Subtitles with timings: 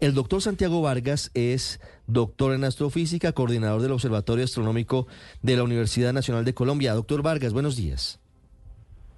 [0.00, 5.06] El doctor Santiago Vargas es doctor en astrofísica, coordinador del Observatorio Astronómico
[5.42, 6.94] de la Universidad Nacional de Colombia.
[6.94, 8.18] Doctor Vargas, buenos días.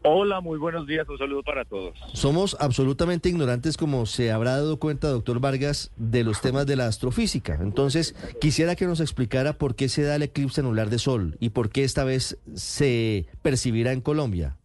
[0.03, 1.97] Hola, muy buenos días, un saludo para todos.
[2.15, 6.89] Somos absolutamente ignorantes, como se habrá dado cuenta, doctor Vargas, de los temas de la
[6.89, 7.57] astrofísica.
[7.61, 11.51] Entonces, quisiera que nos explicara por qué se da el eclipse anular de Sol y
[11.51, 14.57] por qué esta vez se percibirá en Colombia.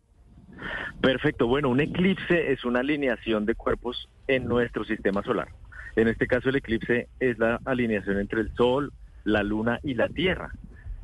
[0.99, 5.49] Perfecto, bueno, un eclipse es una alineación de cuerpos en nuestro sistema solar.
[5.98, 8.93] En este caso, el eclipse es la alineación entre el Sol,
[9.24, 10.51] la Luna y la Tierra.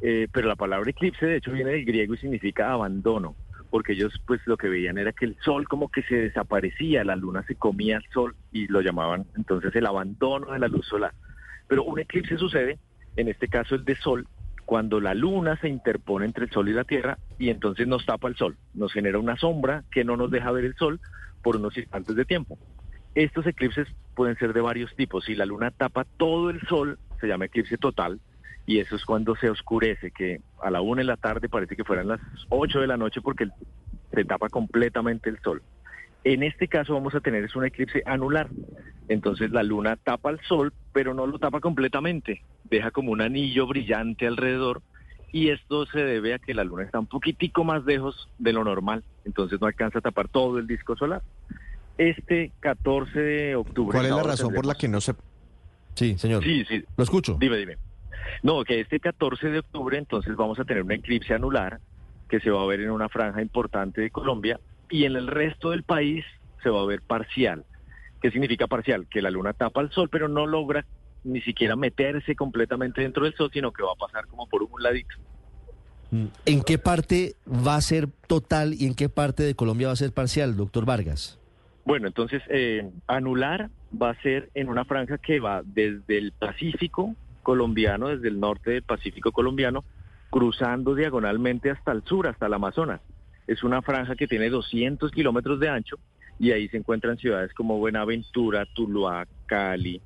[0.02, 3.35] Eh, pero la palabra eclipse, de hecho, viene del griego y significa abandono
[3.71, 7.16] porque ellos pues lo que veían era que el sol como que se desaparecía, la
[7.16, 11.11] luna se comía al sol y lo llamaban entonces el abandono de la luz solar.
[11.67, 12.77] Pero un eclipse sucede,
[13.16, 14.27] en este caso el de sol,
[14.66, 18.27] cuando la luna se interpone entre el sol y la tierra y entonces nos tapa
[18.27, 20.99] el sol, nos genera una sombra que no nos deja ver el sol
[21.41, 22.59] por unos instantes de tiempo.
[23.16, 25.26] Estos eclipses pueden ser de varios tipos.
[25.26, 28.20] Si la luna tapa todo el sol, se llama eclipse total
[28.66, 31.83] y eso es cuando se oscurece, que a la una de la tarde parece que
[31.83, 33.47] fueran las ocho de la noche porque
[34.11, 35.61] se tapa completamente el sol.
[36.23, 38.47] En este caso vamos a tener es un eclipse anular.
[39.09, 42.42] Entonces la luna tapa el sol, pero no lo tapa completamente.
[42.64, 44.81] Deja como un anillo brillante alrededor
[45.33, 48.64] y esto se debe a que la luna está un poquitico más lejos de lo
[48.64, 49.03] normal.
[49.25, 51.22] Entonces no alcanza a tapar todo el disco solar.
[51.97, 53.97] Este 14 de octubre.
[53.97, 55.13] ¿Cuál es la razón por la que no se...
[55.95, 56.44] Sí, señor.
[56.44, 56.83] Sí, sí.
[56.97, 57.38] Lo escucho.
[57.39, 57.77] Dime, dime.
[58.41, 61.80] No, que este 14 de octubre entonces vamos a tener un eclipse anular
[62.30, 65.69] que se va a ver en una franja importante de Colombia y en el resto
[65.69, 66.25] del país
[66.64, 67.66] se va a ver parcial.
[68.21, 69.08] ¿Qué significa parcial?
[69.08, 70.86] Que la luna tapa el sol pero no logra
[71.23, 74.81] ni siquiera meterse completamente dentro del sol, sino que va a pasar como por un
[74.81, 75.16] ladito.
[76.11, 76.25] Mm.
[76.45, 79.97] ¿En qué parte va a ser total y en qué parte de Colombia va a
[79.97, 81.39] ser parcial, doctor Vargas?
[81.86, 83.70] Bueno, entonces eh, anular
[84.02, 88.72] va a ser en una franja que va desde el Pacífico colombiano, desde el norte
[88.72, 89.84] del Pacífico colombiano,
[90.30, 93.02] cruzando diagonalmente hasta el sur, hasta el Amazonas.
[93.48, 95.98] Es una franja que tiene 200 kilómetros de ancho
[96.39, 100.02] y ahí se encuentran ciudades como Buenaventura, Tuluá, Cali,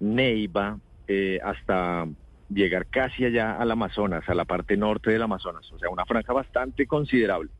[0.00, 0.78] Neiva,
[1.08, 2.06] eh, hasta
[2.50, 5.70] llegar casi allá al Amazonas, a la parte norte del Amazonas.
[5.72, 7.50] O sea, una franja bastante considerable.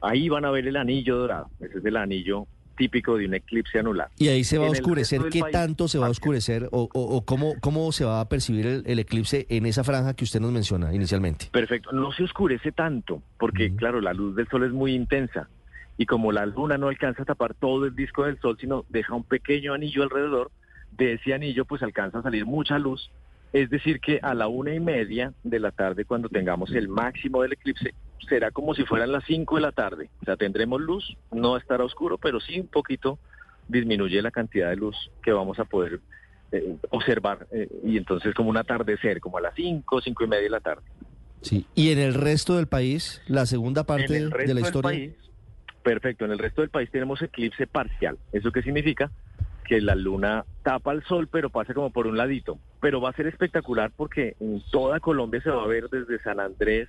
[0.00, 1.50] Ahí van a ver el anillo dorado.
[1.58, 4.08] Ese es el anillo típico de un eclipse anular.
[4.18, 5.22] ¿Y ahí se va a oscurecer?
[5.30, 8.98] ¿Qué tanto se va a oscurecer o, o, cómo, cómo se va a percibir el,
[8.98, 11.48] eclipse en esa franja que usted nos menciona inicialmente?
[11.50, 15.48] Perfecto, no se oscurece tanto porque, claro, la luz del sol es muy intensa
[15.98, 19.14] y como la luna no alcanza a tapar todo el disco del sol, sino deja
[19.14, 20.50] un pequeño anillo alrededor,
[20.92, 23.10] de ese anillo pues alcanza a salir mucha luz.
[23.52, 27.42] Es decir, que a la una y media de la tarde, cuando tengamos el máximo
[27.42, 27.94] del eclipse,
[28.28, 30.10] será como si fueran las 5 de la tarde.
[30.22, 33.18] O sea, tendremos luz, no estará oscuro, pero sí un poquito
[33.68, 36.00] disminuye la cantidad de luz que vamos a poder
[36.52, 37.46] eh, observar.
[37.50, 40.60] Eh, y entonces como un atardecer, como a las 5, 5 y media de la
[40.60, 40.82] tarde.
[41.42, 45.12] Sí, y en el resto del país, la segunda parte de la historia.
[45.82, 48.18] perfecto, en el resto del país tenemos eclipse parcial.
[48.32, 49.10] ¿Eso qué significa?
[49.64, 52.58] Que la luna tapa el sol, pero pasa como por un ladito.
[52.80, 56.40] Pero va a ser espectacular porque en toda Colombia se va a ver desde San
[56.40, 56.88] Andrés,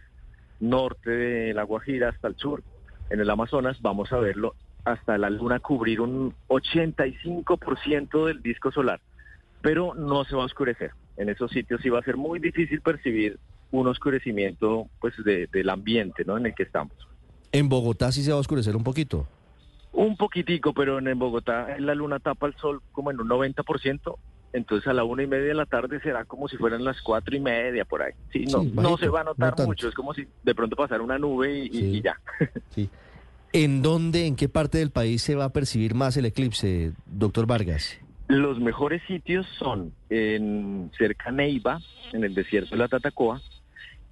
[0.59, 2.63] norte de la Guajira hasta el sur,
[3.09, 9.01] en el Amazonas, vamos a verlo hasta la luna cubrir un 85% del disco solar,
[9.61, 10.91] pero no se va a oscurecer.
[11.17, 13.37] En esos sitios sí va a ser muy difícil percibir
[13.71, 16.37] un oscurecimiento pues del ambiente ¿no?
[16.37, 16.95] en el que estamos.
[17.51, 19.27] En Bogotá sí se va a oscurecer un poquito.
[19.91, 24.15] Un poquitico, pero en Bogotá la luna tapa el sol como en un 90%,
[24.57, 27.35] entonces a la una y media de la tarde será como si fueran las cuatro
[27.35, 28.13] y media por ahí.
[28.31, 31.17] Sí, no, no se va a notar mucho, es como si de pronto pasara una
[31.17, 32.19] nube y, ya.
[32.71, 32.89] sí.
[33.53, 37.47] ¿En dónde, en qué parte del país se va a percibir más el eclipse, doctor
[37.47, 37.97] Vargas?
[38.27, 41.79] Los mejores sitios son en cerca Neiva,
[42.11, 43.41] en el desierto de la Tatacoa,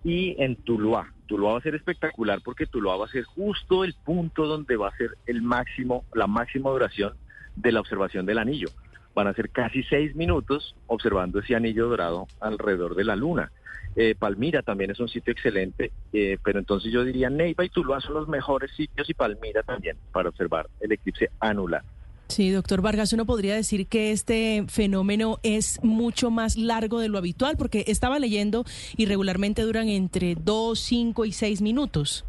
[0.03, 1.11] y en Tuluá.
[1.25, 4.87] Tuluá va a ser espectacular porque Tuluá va a ser justo el punto donde va
[4.87, 7.13] a ser el máximo, la máxima duración
[7.55, 8.69] de la observación del anillo
[9.15, 13.51] van a ser casi seis minutos observando ese anillo dorado alrededor de la luna.
[13.95, 18.01] Eh, Palmira también es un sitio excelente, eh, pero entonces yo diría Neiva y Tuluá
[18.01, 21.81] son los mejores sitios y Palmira también para observar el eclipse anular.
[22.27, 27.19] Sí, doctor Vargas, uno podría decir que este fenómeno es mucho más largo de lo
[27.19, 28.65] habitual, porque estaba leyendo
[28.97, 32.25] y regularmente duran entre dos, cinco y seis minutos.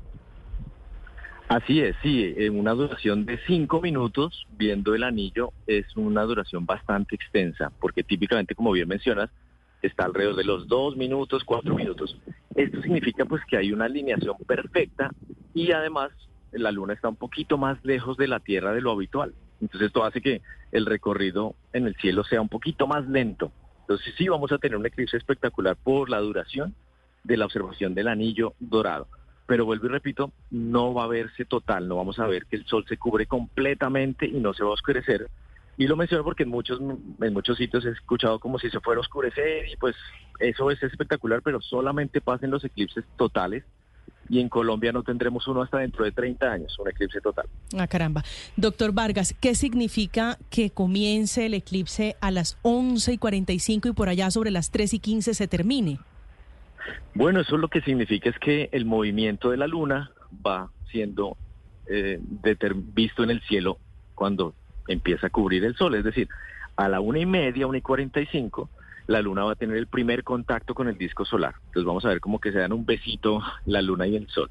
[1.49, 6.67] Así es, sí, en una duración de cinco minutos viendo el anillo es una duración
[6.67, 9.31] bastante extensa, porque típicamente, como bien mencionas,
[9.81, 12.19] está alrededor de los dos minutos, cuatro minutos.
[12.57, 15.13] Esto significa pues que hay una alineación perfecta
[15.55, 16.11] y además
[16.51, 19.33] la luna está un poquito más lejos de la Tierra de lo habitual.
[19.61, 23.53] Entonces esto hace que el recorrido en el cielo sea un poquito más lento.
[23.83, 26.75] Entonces sí vamos a tener un eclipse espectacular por la duración
[27.23, 29.07] de la observación del anillo dorado.
[29.47, 32.67] Pero vuelvo y repito, no va a verse total, no vamos a ver que el
[32.67, 35.29] sol se cubre completamente y no se va a oscurecer.
[35.79, 38.99] Y lo menciono porque en muchos, en muchos sitios he escuchado como si se fuera
[38.99, 39.95] a oscurecer y pues
[40.41, 43.65] eso es espectacular, pero solamente pasen los eclipses totales
[44.29, 47.47] y en Colombia no tendremos uno hasta dentro de 30 años, un eclipse total.
[47.77, 48.25] Ah, caramba.
[48.57, 54.09] Doctor Vargas, ¿qué significa que comience el eclipse a las 11 y 45 y por
[54.09, 55.99] allá sobre las 3 y 15 se termine?
[57.15, 60.11] Bueno, eso lo que significa es que el movimiento de la luna
[60.47, 61.37] va siendo
[61.87, 62.19] eh,
[62.95, 63.79] visto en el cielo
[64.15, 64.55] cuando
[64.89, 66.29] empieza a cubrir el sol, es decir,
[66.77, 68.71] a la una y media, una y cuarenta y cinco,
[69.07, 71.55] la luna va a tener el primer contacto con el disco solar.
[71.67, 74.51] Entonces vamos a ver como que se dan un besito la luna y el sol.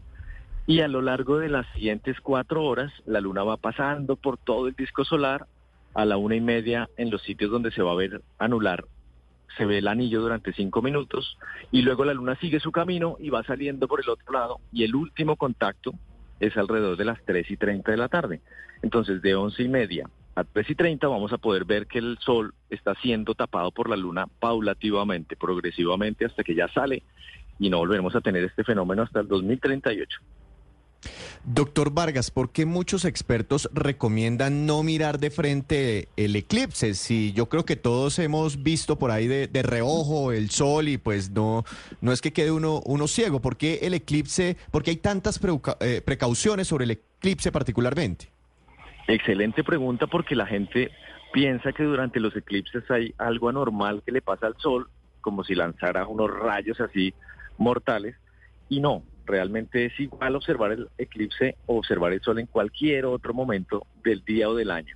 [0.68, 4.68] Y a lo largo de las siguientes cuatro horas, la luna va pasando por todo
[4.68, 5.46] el disco solar.
[5.94, 8.84] A la una y media, en los sitios donde se va a ver anular,
[9.57, 11.38] se ve el anillo durante cinco minutos.
[11.71, 14.59] Y luego la luna sigue su camino y va saliendo por el otro lado.
[14.71, 15.94] Y el último contacto
[16.39, 18.42] es alrededor de las tres y treinta de la tarde.
[18.81, 22.18] Entonces, de once y media a 3 y 30 vamos a poder ver que el
[22.19, 27.03] Sol está siendo tapado por la Luna paulativamente, progresivamente, hasta que ya sale
[27.57, 30.19] y no volveremos a tener este fenómeno hasta el 2038.
[31.44, 36.94] Doctor Vargas, ¿por qué muchos expertos recomiendan no mirar de frente el eclipse?
[36.96, 41.30] Si yo creo que todos hemos visto por ahí de, reojo el sol y pues
[41.30, 41.63] no,
[42.02, 43.42] no es que quede uno, uno ciego.
[43.42, 45.40] ¿Por qué el eclipse, por qué hay tantas
[45.80, 48.30] eh, precauciones sobre el eclipse particularmente?
[49.07, 50.92] Excelente pregunta porque la gente
[51.31, 54.90] piensa que durante los eclipses hay algo anormal que le pasa al Sol,
[55.22, 57.13] como si lanzara unos rayos así
[57.57, 58.16] mortales,
[58.69, 63.33] y no, realmente es igual observar el eclipse o observar el Sol en cualquier otro
[63.33, 64.95] momento del día o del año.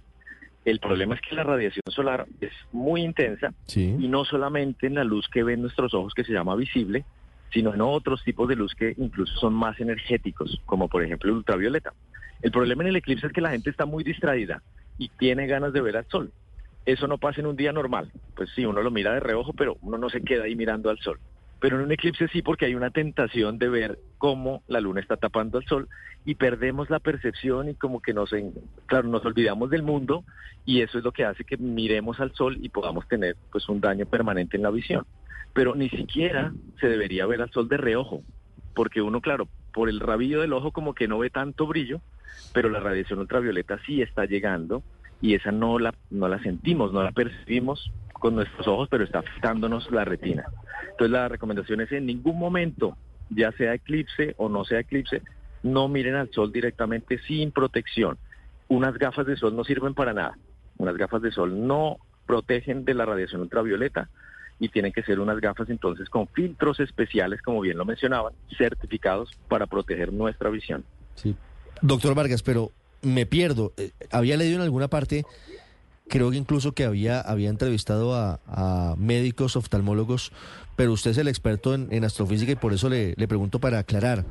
[0.65, 5.03] El problema es que la radiación solar es muy intensa y no solamente en la
[5.03, 7.05] luz que ven nuestros ojos que se llama visible,
[7.51, 11.37] sino en otros tipos de luz que incluso son más energéticos, como por ejemplo el
[11.37, 11.93] ultravioleta.
[12.41, 14.61] El problema en el eclipse es que la gente está muy distraída
[14.97, 16.31] y tiene ganas de ver al sol.
[16.85, 18.11] Eso no pasa en un día normal.
[18.35, 20.99] Pues sí, uno lo mira de reojo, pero uno no se queda ahí mirando al
[20.99, 21.19] sol.
[21.59, 25.17] Pero en un eclipse sí, porque hay una tentación de ver cómo la luna está
[25.17, 25.89] tapando al sol
[26.25, 28.33] y perdemos la percepción y como que nos,
[28.85, 30.23] claro, nos olvidamos del mundo
[30.65, 33.81] y eso es lo que hace que miremos al sol y podamos tener pues un
[33.81, 35.05] daño permanente en la visión.
[35.53, 38.21] Pero ni siquiera se debería ver al sol de reojo,
[38.73, 42.01] porque uno, claro, por el rabillo del ojo como que no ve tanto brillo,
[42.53, 44.83] pero la radiación ultravioleta sí está llegando
[45.21, 49.19] y esa no la, no la sentimos, no la percibimos con nuestros ojos, pero está
[49.19, 50.45] afectándonos la retina.
[50.91, 52.97] Entonces la recomendación es en ningún momento,
[53.29, 55.21] ya sea eclipse o no sea eclipse,
[55.63, 58.17] no miren al sol directamente sin protección.
[58.67, 60.37] Unas gafas de sol no sirven para nada.
[60.77, 64.09] Unas gafas de sol no protegen de la radiación ultravioleta
[64.59, 69.31] y tienen que ser unas gafas entonces con filtros especiales, como bien lo mencionaban, certificados
[69.47, 70.83] para proteger nuestra visión.
[71.15, 71.35] Sí,
[71.81, 72.71] Doctor Vargas, pero
[73.01, 73.73] me pierdo.
[73.77, 75.23] Eh, había leído en alguna parte,
[76.09, 80.31] creo que incluso que había, había entrevistado a, médicos oftalmólogos,
[80.75, 84.25] pero usted es el experto en, astrofísica y por eso le, pregunto para aclarar.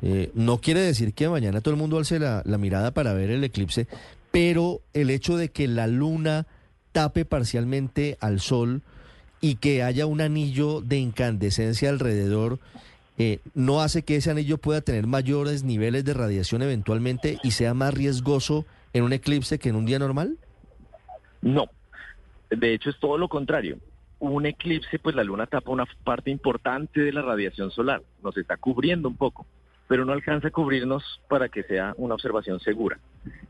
[0.00, 3.30] Eh, no quiere decir que mañana todo el mundo alce la, la mirada para ver
[3.30, 3.88] el eclipse,
[4.30, 6.46] pero el hecho de que la luna
[6.92, 8.82] tape parcialmente al sol
[9.40, 12.60] y que haya un anillo de incandescencia alrededor
[13.20, 17.74] eh, no hace que ese anillo pueda tener mayores niveles de radiación eventualmente y sea
[17.74, 20.38] más riesgoso en un eclipse que en un día normal?
[21.42, 21.66] No,
[22.50, 23.78] de hecho es todo lo contrario.
[24.20, 28.56] Un eclipse, pues la luna tapa una parte importante de la radiación solar, nos está
[28.56, 29.46] cubriendo un poco,
[29.86, 32.98] pero no alcanza a cubrirnos para que sea una observación segura.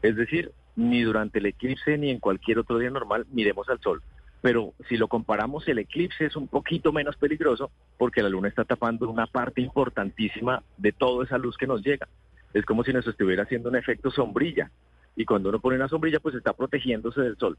[0.02, 4.02] Es decir, ni durante el eclipse ni en cualquier otro día normal miremos al sol
[4.40, 8.64] pero si lo comparamos, el eclipse es un poquito menos peligroso porque la luna está
[8.64, 12.08] tapando una parte importantísima de toda esa luz que nos llega.
[12.54, 14.70] Es como si nos estuviera haciendo un efecto sombrilla.
[15.16, 17.58] Y cuando uno pone una sombrilla, pues está protegiéndose del sol.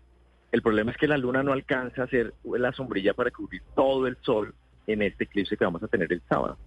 [0.52, 4.08] El problema es que la luna no alcanza a hacer la sombrilla para cubrir todo
[4.08, 4.54] el sol
[4.88, 6.58] en este eclipse que vamos a tener el sábado.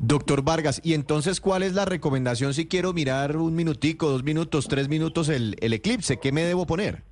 [0.00, 4.66] Doctor Vargas, y entonces, ¿cuál es la recomendación si quiero mirar un minutico, dos minutos,
[4.66, 6.18] tres minutos el, el eclipse?
[6.18, 7.02] ¿Qué me debo poner?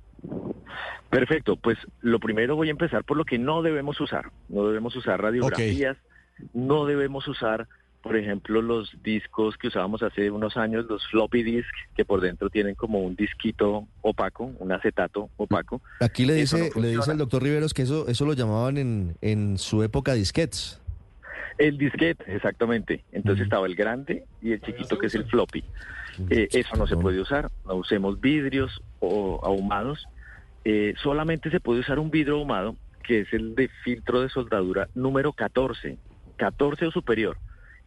[1.09, 4.31] Perfecto, pues lo primero voy a empezar por lo que no debemos usar.
[4.49, 5.97] No debemos usar radiografías,
[6.53, 7.67] no debemos usar,
[8.01, 12.49] por ejemplo, los discos que usábamos hace unos años, los floppy disks, que por dentro
[12.49, 15.81] tienen como un disquito opaco, un acetato opaco.
[15.99, 19.57] Aquí le dice, le dice el doctor Riveros que eso, eso lo llamaban en, en
[19.57, 20.81] su época disquets.
[21.57, 23.03] El disquete, exactamente.
[23.11, 25.63] Entonces estaba el grande y el chiquito que es el floppy.
[26.29, 27.51] Eh, eso no se puede usar.
[27.65, 30.07] No usemos vidrios o ahumados.
[30.65, 34.87] Eh, solamente se puede usar un vidrio ahumado que es el de filtro de soldadura
[34.93, 35.97] número 14,
[36.37, 37.37] 14 o superior.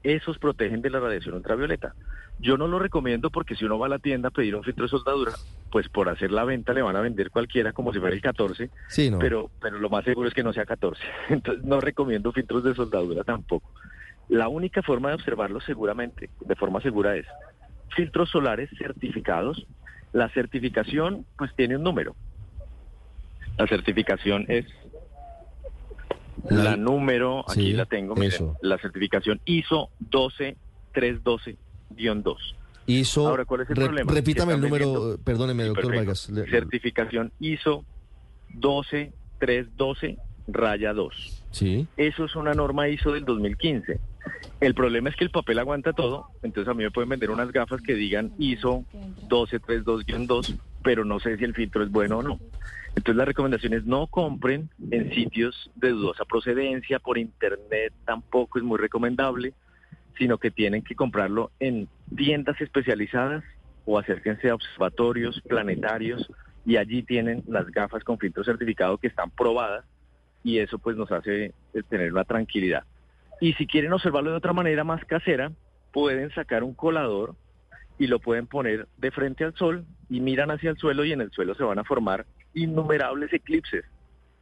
[0.04, 1.94] Esos protegen de la radiación ultravioleta.
[2.38, 4.84] Yo no lo recomiendo porque si uno va a la tienda a pedir un filtro
[4.84, 5.32] de soldadura,
[5.70, 8.70] pues por hacer la venta le van a vender cualquiera como si fuera el 14,
[8.88, 9.18] Sí, no.
[9.18, 11.00] pero, pero lo más seguro es que no sea 14.
[11.30, 13.70] Entonces no recomiendo filtros de soldadura tampoco.
[14.28, 17.26] La única forma de observarlo seguramente, de forma segura, es
[17.96, 19.66] filtros solares certificados.
[20.12, 22.14] La certificación pues tiene un número.
[23.56, 24.66] La certificación es
[26.50, 32.36] la, La- número, aquí Sí, la tengo, miren, la certificación ISO 12312-2.
[32.86, 33.28] Hizo.
[33.28, 34.12] Ahora, ¿cuál es el re- problema?
[34.12, 36.32] Repítame el número, vendiendo- perdóneme, Sí, doctor perfecto.
[36.34, 36.50] Vargas.
[36.50, 37.84] Certificación ISO
[38.50, 41.44] 12312 raya 2.
[41.50, 41.86] Sí.
[41.96, 44.00] Eso es una norma ISO del 2015.
[44.60, 47.52] El problema es que el papel aguanta todo, entonces a mí me pueden vender unas
[47.52, 48.84] gafas que digan ISO
[49.28, 52.40] 1232-2, pero no sé si el filtro es bueno o no.
[52.96, 58.64] Entonces la recomendación es no compren en sitios de dudosa procedencia, por internet tampoco es
[58.64, 59.52] muy recomendable,
[60.16, 63.42] sino que tienen que comprarlo en tiendas especializadas
[63.84, 66.30] o acérquense a observatorios planetarios
[66.64, 69.84] y allí tienen las gafas con filtro certificado que están probadas
[70.44, 72.84] y eso pues nos hace eh, tener una tranquilidad.
[73.40, 75.50] Y si quieren observarlo de otra manera más casera,
[75.92, 77.34] pueden sacar un colador
[77.98, 81.20] y lo pueden poner de frente al sol y miran hacia el suelo y en
[81.20, 83.84] el suelo se van a formar innumerables eclipses.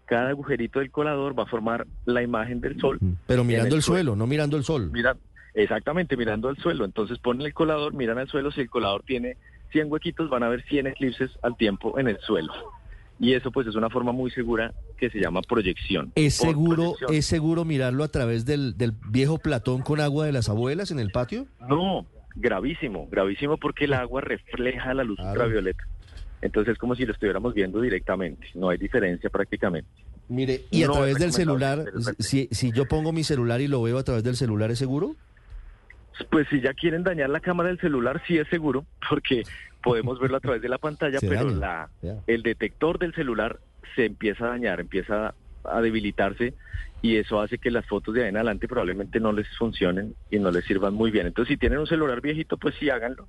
[0.07, 2.99] Cada agujerito del colador va a formar la imagen del sol.
[3.27, 4.91] Pero mirando el el suelo, no mirando el sol.
[4.93, 5.17] Mira,
[5.55, 6.85] exactamente, mirando al suelo.
[6.85, 9.37] Entonces ponen el colador, miran al suelo, si el colador tiene
[9.71, 12.53] 100 huequitos, van a ver 100 eclipses al tiempo en el suelo.
[13.23, 16.11] Y eso pues es una forma muy segura que se llama proyección.
[16.17, 17.15] ¿Es seguro, proyección.
[17.15, 20.99] ¿Es seguro mirarlo a través del, del viejo platón con agua de las abuelas en
[20.99, 21.47] el patio?
[21.61, 25.31] No, gravísimo, gravísimo porque el agua refleja la luz Claro.
[25.31, 25.85] ultravioleta.
[26.41, 29.89] Entonces es como si lo estuviéramos viendo directamente, no hay diferencia prácticamente.
[30.29, 31.85] Mire, y a No, través del celular,
[32.19, 35.15] si, si yo pongo mi celular y lo veo a través del celular, ¿es seguro?
[36.31, 39.45] Pues si ya quieren dañar la cámara del celular, sí es seguro, porque
[39.83, 43.59] podemos verlo a través de la pantalla, Se pero daña, la, el detector del celular
[43.95, 45.35] se empieza a dañar, empieza
[45.65, 46.55] a debilitarse
[47.03, 50.39] y eso hace que las fotos de ahí en adelante probablemente no les funcionen y
[50.39, 51.27] no les sirvan muy bien.
[51.27, 53.27] Entonces si tienen un celular viejito, pues sí háganlo,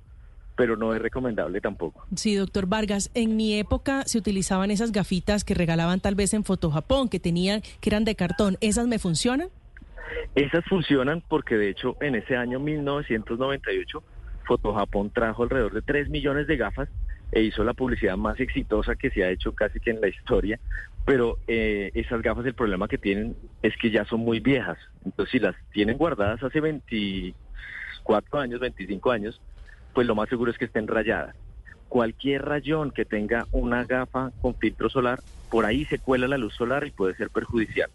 [0.56, 2.06] pero no es recomendable tampoco.
[2.14, 6.44] Sí, doctor Vargas, en mi época se utilizaban esas gafitas que regalaban tal vez en
[6.44, 8.56] Foto Japón, que tenían, que eran de cartón.
[8.60, 9.48] ¿Esas me funcionan?
[10.34, 14.02] Esas funcionan porque de hecho en ese año 1998
[14.44, 16.88] Fotojapón trajo alrededor de 3 millones de gafas
[17.32, 20.60] e hizo la publicidad más exitosa que se ha hecho casi que en la historia,
[21.04, 25.32] pero eh, esas gafas el problema que tienen es que ya son muy viejas, entonces
[25.32, 29.40] si las tienen guardadas hace 24 años, 25 años,
[29.92, 31.34] pues lo más seguro es que estén rayadas.
[31.88, 35.20] Cualquier rayón que tenga una gafa con filtro solar,
[35.50, 37.90] por ahí se cuela la luz solar y puede ser perjudicial.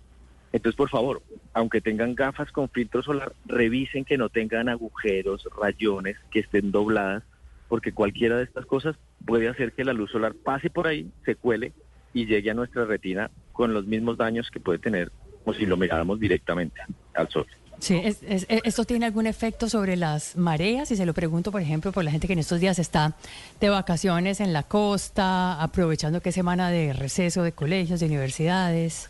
[0.51, 1.21] Entonces, por favor,
[1.53, 7.23] aunque tengan gafas con filtro solar, revisen que no tengan agujeros, rayones, que estén dobladas,
[7.67, 11.35] porque cualquiera de estas cosas puede hacer que la luz solar pase por ahí, se
[11.35, 11.71] cuele
[12.13, 15.11] y llegue a nuestra retina con los mismos daños que puede tener
[15.43, 16.81] como si lo miráramos directamente
[17.13, 17.45] al sol.
[17.79, 20.91] Sí, es- es- es- ¿esto tiene algún efecto sobre las mareas?
[20.91, 23.15] Y se lo pregunto, por ejemplo, por la gente que en estos días está
[23.61, 29.09] de vacaciones en la costa, aprovechando que es semana de receso de colegios, de universidades.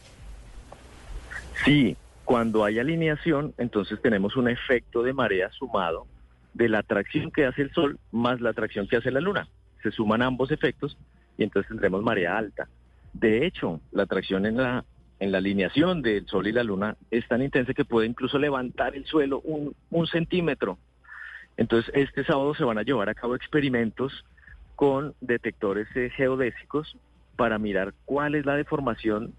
[1.66, 6.08] Sí, cuando hay alineación, entonces tenemos un efecto de marea sumado
[6.54, 9.48] de la atracción que hace el Sol más la atracción que hace la Luna.
[9.84, 10.98] Se suman ambos efectos
[11.38, 12.68] y entonces tendremos marea alta.
[13.14, 14.86] De hecho, la atracción en la,
[15.20, 18.96] en la alineación del Sol y la Luna es tan intensa que puede incluso levantar
[18.96, 20.78] el suelo un, un centímetro.
[21.58, 24.26] Entonces, este sábado se van a llevar a cabo experimentos
[24.76, 26.96] con detectores geodésicos
[27.36, 29.34] para mirar cuál es la deformación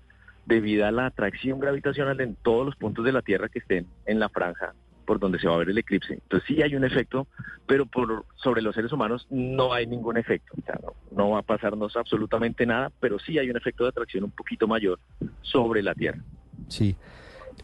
[0.47, 4.19] debido a la atracción gravitacional en todos los puntos de la Tierra que estén en
[4.21, 4.75] la franja
[5.11, 6.13] por donde se va a ver el eclipse.
[6.13, 7.27] Entonces sí hay un efecto,
[7.67, 10.53] pero por sobre los seres humanos no hay ningún efecto.
[10.57, 13.91] O sea, no, no va a pasarnos absolutamente nada, pero sí hay un efecto de
[13.91, 15.01] atracción un poquito mayor
[15.43, 16.23] sobre la Tierra.
[16.69, 16.95] Sí.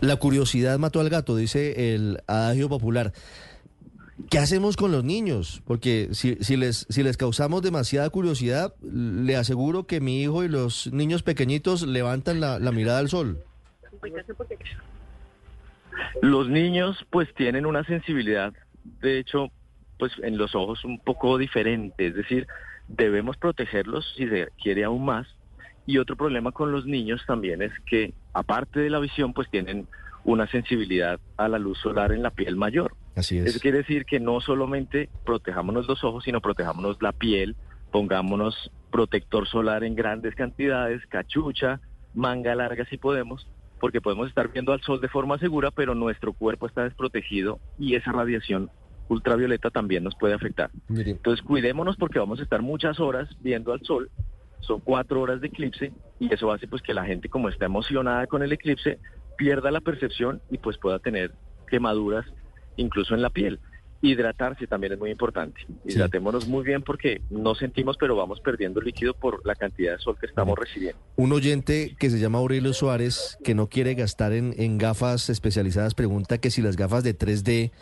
[0.00, 3.12] La curiosidad mató al gato, dice el adagio popular.
[4.30, 5.62] ¿Qué hacemos con los niños?
[5.66, 10.48] Porque si, si, les, si les causamos demasiada curiosidad, le aseguro que mi hijo y
[10.48, 13.38] los niños pequeñitos levantan la, mirada al sol.
[16.22, 18.54] Los niños pues tienen una sensibilidad,
[19.02, 19.50] de hecho,
[19.98, 22.46] pues en los ojos un poco diferente, es decir,
[22.88, 25.26] debemos protegerlos si se quiere aún más.
[25.84, 29.86] Y otro problema con los niños también es que aparte de la visión pues tienen
[30.24, 32.95] una sensibilidad a la luz solar en la piel mayor.
[33.16, 33.58] Así Eso es.
[33.60, 37.56] quiere decir que no solamente protejámonos los ojos, sino protejámonos la piel,
[37.90, 41.80] pongámonos protector solar en grandes cantidades, cachucha,
[42.14, 43.48] manga larga si podemos,
[43.80, 47.94] porque podemos estar viendo al sol de forma segura, pero nuestro cuerpo está desprotegido y
[47.94, 48.70] esa radiación
[49.08, 50.70] ultravioleta también nos puede afectar.
[50.88, 54.10] Mire, Entonces cuidémonos porque vamos a estar muchas horas viendo al sol,
[54.60, 58.26] son cuatro horas de eclipse y eso hace pues que la gente como está emocionada
[58.26, 58.98] con el eclipse
[59.36, 61.32] pierda la percepción y pues pueda tener
[61.68, 62.26] quemaduras
[62.76, 63.60] incluso en la piel.
[64.02, 65.60] Hidratarse también es muy importante.
[65.66, 65.94] Sí.
[65.94, 70.16] Hidratémonos muy bien porque no sentimos pero vamos perdiendo líquido por la cantidad de sol
[70.20, 71.00] que estamos recibiendo.
[71.16, 75.94] un oyente que se llama Aurelio Suárez, que no quiere gastar en, en gafas especializadas,
[75.94, 77.72] pregunta que si las gafas de 3D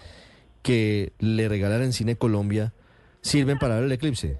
[0.62, 2.72] que le regalan en Cine Colombia
[3.20, 4.38] sirven para ver el eclipse.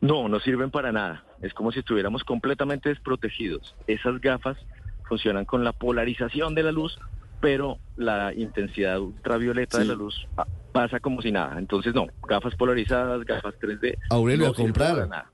[0.00, 1.24] No, no sirven para nada.
[1.42, 3.74] Es como si estuviéramos completamente desprotegidos.
[3.86, 4.56] Esas gafas
[5.08, 6.98] funcionan con la polarización de la luz,
[7.40, 9.82] pero la intensidad ultravioleta Sí.
[9.84, 11.58] de la luz pa- pasa como si nada.
[11.58, 13.96] Entonces, no, gafas polarizadas, gafas 3D.
[14.10, 15.08] Aurelio, no a comprar.
[15.08, 15.30] nada.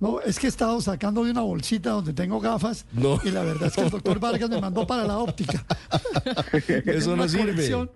[0.00, 3.18] No, es que he estado sacando de una bolsita donde tengo gafas No.
[3.24, 5.64] y la verdad es que el doctor Vargas me mandó para la óptica.
[6.86, 7.52] Eso Una no sirve.
[7.52, 7.90] colección,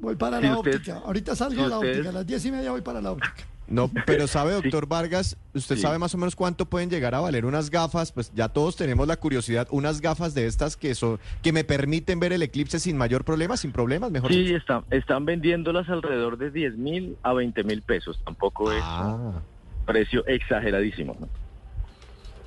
[0.00, 0.98] Voy para Si la usted- óptica.
[1.04, 2.08] Ahorita salgo si de la usted- óptica.
[2.08, 3.44] A las diez y media voy para la óptica.
[3.68, 5.82] No, pero sabe, doctor Vargas, usted Sí.
[5.82, 9.06] sabe más o menos cuánto pueden llegar a valer unas gafas, pues ya todos tenemos
[9.06, 12.96] la curiosidad, unas gafas de estas que son que me permiten ver el eclipse sin
[12.96, 14.56] mayor problema, sin problemas, mejor Sí, dicho.
[14.56, 18.18] están, están vendiéndolas alrededor de 10 mil a 20 mil pesos.
[18.24, 21.14] Tampoco es Ah, un precio exageradísimo.
[21.20, 21.28] ¿no?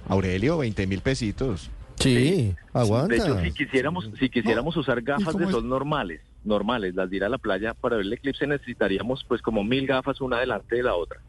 [0.10, 1.70] Aurelio, 20 mil pesitos.
[2.00, 3.10] Sí, aguanta.
[3.14, 5.52] De hecho, si quisiéramos, si quisiéramos usar gafas de es?
[5.52, 9.42] sol normales, normales, las de ir a la playa para ver el eclipse necesitaríamos pues
[9.42, 11.20] como mil gafas una delante de la otra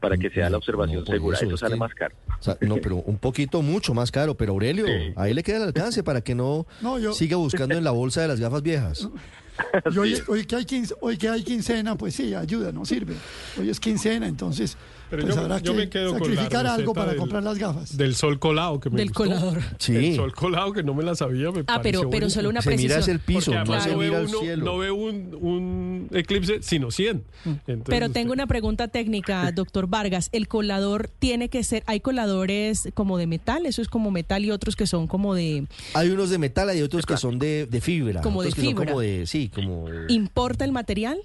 [0.00, 1.36] para que sea No, la observación no, por segura.
[1.38, 2.14] eso Eso es sale que- más caro.
[2.38, 4.34] O sea, no, pero un poquito mucho más caro.
[4.34, 5.12] Pero Aurelio, Sí.
[5.16, 8.20] ahí le queda el alcance para que no, No, yo- siga buscando en la bolsa
[8.20, 9.08] de las gafas viejas.
[9.94, 13.14] Y hoy, hoy que hay quince- hoy que hay quincena, pues sí, ayuda, no sirve.
[13.58, 14.76] Hoy es quincena, entonces
[15.10, 17.18] Pero pues yo- habrá yo que me quedo con la sacrificar algo receta para del-
[17.20, 17.96] comprar las gafas.
[17.96, 19.24] Del sol colado que me Del gustó.
[19.24, 19.60] colador.
[19.78, 19.94] Sí.
[19.96, 22.70] El sol colado que no me la sabía, me Ah, pero, pero solo una se
[22.70, 23.00] mira precisión.
[23.00, 24.64] hacia el piso, Porque no se no mira ve, al uno, cielo.
[24.64, 27.22] no ve un, un eclipse, sino 100.
[27.44, 30.30] Entonces, Pero usted- tengo una pregunta técnica, doctor Vargas.
[30.32, 34.50] ¿El colador tiene que ser, hay coladores como de metal, eso es como metal y
[34.50, 37.80] otros que son como de, Hay unos de metal, hay otros que son de, de
[37.80, 38.20] fibra.
[38.22, 38.86] Como de otros que son fibra.
[38.86, 41.18] como de, sí, como de- ¿importa el material?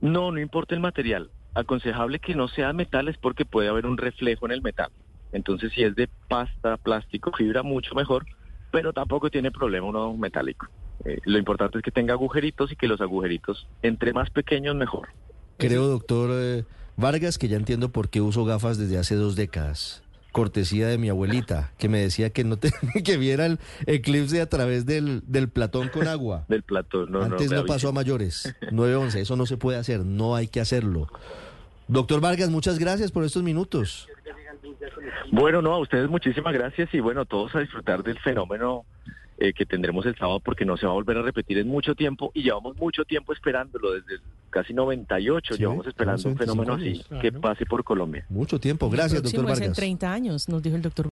[0.00, 1.30] No, no importa el material.
[1.54, 4.90] Aconsejable que no sea metales porque puede haber un reflejo en el metal.
[5.32, 8.26] Entonces, si es de pasta, plástico, fibra, mucho mejor,
[8.70, 10.68] pero tampoco tiene problema uno metálico.
[11.04, 15.08] Eh, lo importante es que tenga agujeritos y que los agujeritos, entre más pequeños, mejor.
[15.56, 16.64] Creo, doctor eh,
[16.96, 20.02] Vargas, que ya entiendo por qué uso gafas desde hace dos décadas.
[20.32, 22.72] Cortesía de mi abuelita, que me decía que no te,
[23.04, 26.44] que viera el eclipse a través del, del platón con agua.
[26.48, 27.06] Del plato.
[27.06, 28.54] No, Antes no, pasó a mayores.
[28.70, 31.08] 9-11, eso no se puede hacer, no hay que hacerlo.
[31.88, 34.08] Doctor Vargas, muchas gracias por estos minutos.
[35.32, 38.84] Bueno, no, a ustedes muchísimas gracias y bueno, todos a disfrutar del fenómeno
[39.40, 41.94] eh, que tendremos el sábado porque no se va a volver a repetir en mucho
[41.94, 46.44] tiempo y llevamos mucho tiempo esperándolo, desde el casi 98 Sí, llevamos esperando un 25
[46.44, 47.06] fenómeno años.
[47.10, 48.26] así que pase por Colombia.
[48.28, 48.90] Mucho tiempo.
[48.90, 49.76] Gracias, doctor es en Vargas.
[49.76, 51.08] 30 años, nos dijo el doctor